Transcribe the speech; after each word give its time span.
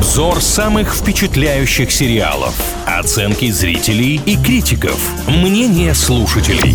Обзор 0.00 0.40
самых 0.40 0.94
впечатляющих 0.94 1.92
сериалов. 1.92 2.54
Оценки 2.86 3.50
зрителей 3.50 4.18
и 4.24 4.34
критиков. 4.42 4.98
Мнение 5.28 5.94
слушателей. 5.94 6.74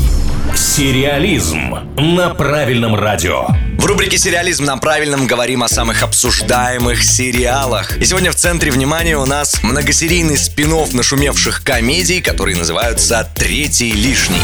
Сериализм 0.55 1.73
на 1.97 2.35
правильном 2.35 2.93
радио. 2.93 3.47
В 3.79 3.85
рубрике 3.87 4.19
«Сериализм» 4.19 4.65
на 4.65 4.77
правильном 4.77 5.25
говорим 5.25 5.63
о 5.63 5.67
самых 5.67 6.03
обсуждаемых 6.03 7.03
сериалах. 7.03 7.97
И 7.97 8.05
сегодня 8.05 8.31
в 8.31 8.35
центре 8.35 8.69
внимания 8.69 9.17
у 9.17 9.25
нас 9.25 9.63
многосерийный 9.63 10.37
спин 10.37 10.75
нашумевших 10.93 11.63
комедий, 11.63 12.21
которые 12.21 12.55
называются 12.55 13.27
«Третий 13.33 13.91
лишний». 13.91 14.37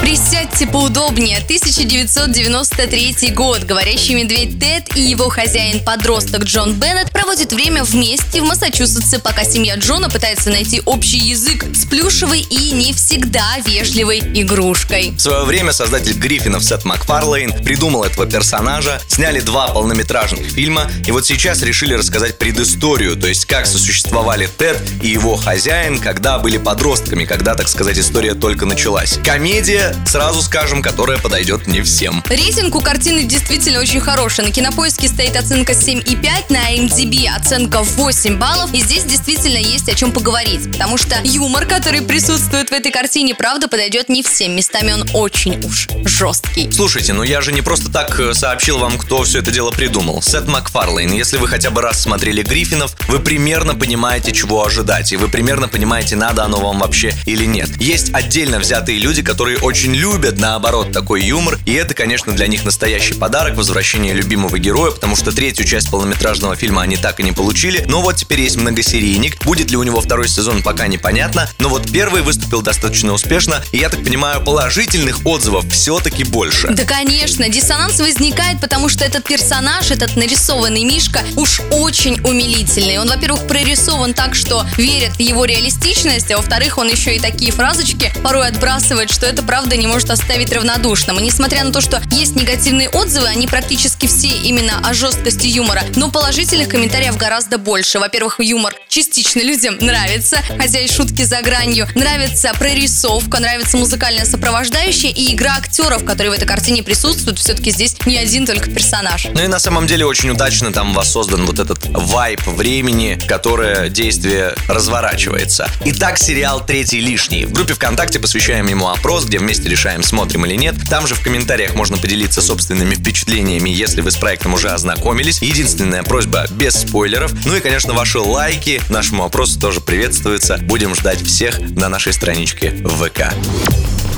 Присядьте 0.00 0.66
поудобнее. 0.66 1.38
1993 1.38 3.30
год. 3.30 3.64
Говорящий 3.64 4.14
медведь 4.14 4.58
Тед 4.58 4.96
и 4.96 5.00
его 5.00 5.28
хозяин-подросток 5.28 6.44
Джон 6.44 6.74
Беннет 6.74 7.10
проводят 7.10 7.52
время 7.52 7.82
вместе 7.84 8.40
в 8.40 8.44
Массачусетсе, 8.44 9.18
пока 9.18 9.44
семья 9.44 9.76
Джона 9.76 10.08
пытается 10.08 10.50
найти 10.50 10.80
общий 10.84 11.18
язык 11.18 11.64
с 11.74 11.84
плюшевой 11.84 12.40
и 12.40 12.70
не 12.72 12.92
всегда 12.92 13.58
вежливой 13.66 14.20
игрушкой. 14.20 15.10
В 15.10 15.20
свое 15.20 15.44
время 15.44 15.72
создатель 15.72 16.14
Гриффинов 16.14 16.64
Сет 16.64 16.84
Макфарлейн 16.84 17.52
придумал 17.64 18.04
этого 18.04 18.26
персонажа, 18.26 19.00
сняли 19.08 19.40
два 19.40 19.68
полнометражных 19.68 20.46
фильма, 20.48 20.90
и 21.06 21.10
вот 21.10 21.26
сейчас 21.26 21.62
решили 21.62 21.94
рассказать 21.94 22.38
предысторию, 22.38 23.16
то 23.16 23.26
есть 23.26 23.46
как 23.46 23.66
сосуществовали 23.66 24.48
Тед 24.58 24.80
и 25.02 25.08
его 25.08 25.36
хозяин, 25.36 25.98
когда 25.98 26.38
были 26.38 26.56
подростками, 26.56 27.24
когда, 27.24 27.54
так 27.54 27.68
сказать, 27.68 27.98
история 27.98 28.34
только 28.34 28.64
началась. 28.64 29.18
Комедия 29.24 29.87
сразу 30.06 30.42
скажем, 30.42 30.82
которая 30.82 31.18
подойдет 31.18 31.66
не 31.66 31.82
всем. 31.82 32.22
Рейтинг 32.28 32.74
у 32.74 32.80
картины 32.80 33.24
действительно 33.24 33.80
очень 33.80 34.00
хороший. 34.00 34.44
На 34.44 34.50
кинопоиске 34.50 35.08
стоит 35.08 35.36
оценка 35.36 35.72
7,5, 35.72 36.52
на 36.52 36.74
MDB 36.74 37.28
оценка 37.28 37.82
8 37.82 38.38
баллов. 38.38 38.72
И 38.72 38.80
здесь 38.80 39.04
действительно 39.04 39.58
есть 39.58 39.88
о 39.88 39.94
чем 39.94 40.12
поговорить. 40.12 40.70
Потому 40.72 40.98
что 40.98 41.20
юмор, 41.24 41.66
который 41.66 42.02
присутствует 42.02 42.70
в 42.70 42.72
этой 42.72 42.90
картине, 42.92 43.34
правда, 43.34 43.68
подойдет 43.68 44.08
не 44.08 44.22
всем. 44.22 44.56
Местами 44.56 44.92
он 44.92 45.08
очень 45.14 45.64
уж 45.64 45.88
жесткий. 46.04 46.70
Слушайте, 46.72 47.12
ну 47.12 47.22
я 47.22 47.40
же 47.40 47.52
не 47.52 47.62
просто 47.62 47.90
так 47.90 48.18
э, 48.20 48.34
сообщил 48.34 48.78
вам, 48.78 48.98
кто 48.98 49.22
все 49.22 49.38
это 49.38 49.50
дело 49.50 49.70
придумал. 49.70 50.22
Сет 50.22 50.46
Макфарлейн. 50.46 51.12
Если 51.12 51.36
вы 51.36 51.48
хотя 51.48 51.70
бы 51.70 51.82
раз 51.82 52.00
смотрели 52.02 52.42
Гриффинов, 52.42 52.96
вы 53.08 53.20
примерно 53.20 53.74
понимаете, 53.74 54.32
чего 54.32 54.64
ожидать. 54.64 55.12
И 55.12 55.16
вы 55.16 55.28
примерно 55.28 55.68
понимаете, 55.68 56.16
надо 56.16 56.44
оно 56.44 56.60
вам 56.60 56.78
вообще 56.80 57.14
или 57.26 57.44
нет. 57.44 57.70
Есть 57.80 58.12
отдельно 58.12 58.58
взятые 58.58 58.98
люди, 58.98 59.22
которые 59.22 59.58
очень 59.58 59.77
очень 59.78 59.94
любят, 59.94 60.38
наоборот, 60.38 60.90
такой 60.90 61.22
юмор. 61.22 61.56
И 61.64 61.72
это, 61.72 61.94
конечно, 61.94 62.32
для 62.32 62.48
них 62.48 62.64
настоящий 62.64 63.14
подарок, 63.14 63.56
возвращение 63.56 64.12
любимого 64.12 64.58
героя, 64.58 64.90
потому 64.90 65.14
что 65.14 65.30
третью 65.30 65.64
часть 65.64 65.88
полнометражного 65.88 66.56
фильма 66.56 66.82
они 66.82 66.96
так 66.96 67.20
и 67.20 67.22
не 67.22 67.30
получили. 67.30 67.84
Но 67.86 68.02
вот 68.02 68.16
теперь 68.16 68.40
есть 68.40 68.56
многосерийник. 68.56 69.44
Будет 69.44 69.70
ли 69.70 69.76
у 69.76 69.84
него 69.84 70.00
второй 70.00 70.26
сезон, 70.26 70.64
пока 70.64 70.88
непонятно. 70.88 71.48
Но 71.60 71.68
вот 71.68 71.92
первый 71.92 72.22
выступил 72.22 72.60
достаточно 72.60 73.12
успешно. 73.12 73.62
И 73.70 73.78
я 73.78 73.88
так 73.88 74.02
понимаю, 74.02 74.42
положительных 74.42 75.24
отзывов 75.24 75.64
все-таки 75.70 76.24
больше. 76.24 76.66
Да, 76.70 76.82
конечно. 76.82 77.48
Диссонанс 77.48 78.00
возникает, 78.00 78.60
потому 78.60 78.88
что 78.88 79.04
этот 79.04 79.22
персонаж, 79.28 79.92
этот 79.92 80.16
нарисованный 80.16 80.82
Мишка, 80.82 81.22
уж 81.36 81.60
очень 81.70 82.20
умилительный. 82.22 82.98
Он, 82.98 83.06
во-первых, 83.06 83.46
прорисован 83.46 84.12
так, 84.12 84.34
что 84.34 84.66
верят 84.76 85.14
в 85.14 85.20
его 85.20 85.44
реалистичность, 85.44 86.32
а 86.32 86.38
во-вторых, 86.38 86.78
он 86.78 86.88
еще 86.88 87.14
и 87.14 87.20
такие 87.20 87.52
фразочки 87.52 88.12
порой 88.24 88.48
отбрасывает, 88.48 89.12
что 89.12 89.24
это 89.24 89.44
правда 89.44 89.67
правда 89.68 89.82
не 89.82 89.86
может 89.86 90.08
оставить 90.08 90.50
равнодушным. 90.50 91.18
И 91.18 91.22
несмотря 91.22 91.62
на 91.62 91.72
то, 91.72 91.82
что 91.82 92.00
есть 92.10 92.34
негативные 92.34 92.88
отзывы, 92.88 93.26
они 93.26 93.46
практически 93.46 94.06
все 94.06 94.28
именно 94.28 94.80
о 94.82 94.94
жесткости 94.94 95.46
юмора, 95.46 95.82
но 95.94 96.10
положительных 96.10 96.68
комментариев 96.68 97.18
гораздо 97.18 97.58
больше. 97.58 97.98
Во-первых, 97.98 98.40
юмор 98.40 98.74
частично 98.88 99.40
людям 99.40 99.76
нравится, 99.78 100.38
хотя 100.56 100.80
и 100.80 100.88
шутки 100.88 101.22
за 101.22 101.42
гранью. 101.42 101.86
Нравится 101.94 102.50
прорисовка, 102.58 103.40
нравится 103.40 103.76
музыкальная 103.76 104.24
сопровождающая 104.24 105.10
и 105.10 105.34
игра 105.34 105.56
актеров, 105.58 106.02
которые 106.02 106.30
в 106.30 106.34
этой 106.34 106.46
картине 106.46 106.82
присутствуют. 106.82 107.38
Все-таки 107.38 107.70
здесь 107.70 107.94
не 108.06 108.16
один 108.16 108.46
только 108.46 108.70
персонаж. 108.70 109.26
Ну 109.34 109.44
и 109.44 109.48
на 109.48 109.58
самом 109.58 109.86
деле 109.86 110.06
очень 110.06 110.30
удачно 110.30 110.72
там 110.72 110.94
воссоздан 110.94 111.44
вот 111.44 111.58
этот 111.58 111.84
вайп 111.90 112.40
времени, 112.46 113.20
которое 113.28 113.90
действие 113.90 114.54
разворачивается. 114.66 115.68
Итак, 115.84 116.16
сериал 116.16 116.64
«Третий 116.64 117.00
лишний». 117.00 117.44
В 117.44 117.52
группе 117.52 117.74
ВКонтакте 117.74 118.18
посвящаем 118.18 118.66
ему 118.66 118.88
опрос, 118.88 119.26
где 119.26 119.38
вместе 119.38 119.57
вместе 119.58 119.70
решаем, 119.70 120.02
смотрим 120.02 120.46
или 120.46 120.54
нет. 120.54 120.74
Там 120.88 121.06
же 121.06 121.14
в 121.14 121.20
комментариях 121.20 121.74
можно 121.74 121.96
поделиться 121.96 122.40
собственными 122.40 122.94
впечатлениями, 122.94 123.68
если 123.68 124.00
вы 124.00 124.10
с 124.10 124.16
проектом 124.16 124.54
уже 124.54 124.68
ознакомились. 124.68 125.42
Единственная 125.42 126.02
просьба 126.02 126.46
без 126.50 126.74
спойлеров. 126.74 127.32
Ну 127.44 127.56
и, 127.56 127.60
конечно, 127.60 127.92
ваши 127.92 128.18
лайки 128.18 128.80
нашему 128.88 129.24
опросу 129.24 129.58
тоже 129.58 129.80
приветствуются. 129.80 130.58
Будем 130.62 130.94
ждать 130.94 131.22
всех 131.22 131.58
на 131.60 131.88
нашей 131.88 132.12
страничке 132.12 132.70
в 132.84 133.04
ВК. 133.04 133.32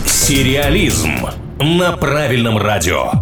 Сериализм 0.07 1.27
на 1.59 1.93
правильном 1.97 2.59
радио. 2.59 3.13